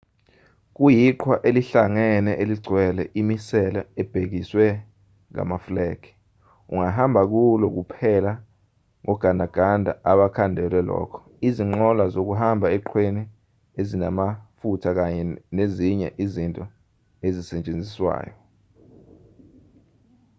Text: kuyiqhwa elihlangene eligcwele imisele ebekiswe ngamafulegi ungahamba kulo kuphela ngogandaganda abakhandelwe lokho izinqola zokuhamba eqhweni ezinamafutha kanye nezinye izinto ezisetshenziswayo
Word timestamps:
kuyiqhwa 0.75 1.35
elihlangene 1.49 2.33
eligcwele 2.43 3.03
imisele 3.21 3.81
ebekiswe 4.01 4.67
ngamafulegi 5.33 6.09
ungahamba 6.73 7.21
kulo 7.31 7.65
kuphela 7.75 8.31
ngogandaganda 9.03 9.91
abakhandelwe 10.11 10.81
lokho 10.89 11.19
izinqola 11.47 12.03
zokuhamba 12.13 12.67
eqhweni 12.77 13.23
ezinamafutha 13.79 14.89
kanye 14.97 15.23
nezinye 15.55 16.07
izinto 16.23 16.63
ezisetshenziswayo 17.27 18.35